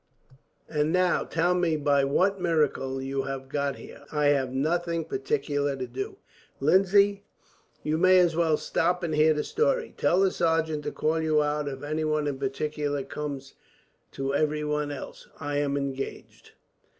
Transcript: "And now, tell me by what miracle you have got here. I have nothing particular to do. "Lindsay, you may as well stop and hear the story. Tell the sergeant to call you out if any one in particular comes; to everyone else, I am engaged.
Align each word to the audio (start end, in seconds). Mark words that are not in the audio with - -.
"And 0.67 0.91
now, 0.91 1.23
tell 1.25 1.53
me 1.53 1.75
by 1.77 2.03
what 2.05 2.41
miracle 2.41 2.99
you 2.99 3.21
have 3.25 3.47
got 3.49 3.75
here. 3.75 4.01
I 4.11 4.29
have 4.29 4.51
nothing 4.51 5.05
particular 5.05 5.75
to 5.75 5.85
do. 5.85 6.17
"Lindsay, 6.59 7.23
you 7.83 7.99
may 7.99 8.17
as 8.17 8.35
well 8.35 8.57
stop 8.57 9.03
and 9.03 9.13
hear 9.13 9.35
the 9.35 9.43
story. 9.43 9.93
Tell 9.95 10.21
the 10.21 10.31
sergeant 10.31 10.81
to 10.85 10.91
call 10.91 11.21
you 11.21 11.43
out 11.43 11.67
if 11.67 11.83
any 11.83 12.03
one 12.03 12.25
in 12.25 12.39
particular 12.39 13.03
comes; 13.03 13.53
to 14.13 14.33
everyone 14.33 14.89
else, 14.91 15.27
I 15.39 15.57
am 15.57 15.77
engaged. 15.77 16.53